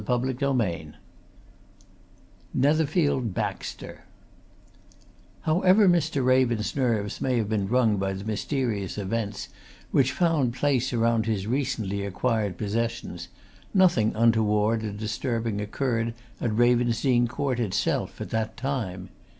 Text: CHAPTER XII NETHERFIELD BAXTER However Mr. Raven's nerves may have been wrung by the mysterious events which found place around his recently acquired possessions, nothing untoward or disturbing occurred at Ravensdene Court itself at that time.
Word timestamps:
CHAPTER 0.03 0.35
XII 0.35 0.93
NETHERFIELD 2.55 3.35
BAXTER 3.35 4.03
However 5.41 5.87
Mr. 5.87 6.25
Raven's 6.25 6.75
nerves 6.75 7.21
may 7.21 7.37
have 7.37 7.47
been 7.47 7.67
wrung 7.67 7.97
by 7.97 8.13
the 8.13 8.23
mysterious 8.23 8.97
events 8.97 9.49
which 9.91 10.11
found 10.11 10.55
place 10.55 10.91
around 10.91 11.27
his 11.27 11.45
recently 11.45 12.03
acquired 12.03 12.57
possessions, 12.57 13.27
nothing 13.75 14.11
untoward 14.15 14.83
or 14.83 14.91
disturbing 14.91 15.61
occurred 15.61 16.15
at 16.41 16.49
Ravensdene 16.49 17.27
Court 17.27 17.59
itself 17.59 18.19
at 18.19 18.31
that 18.31 18.57
time. 18.57 19.09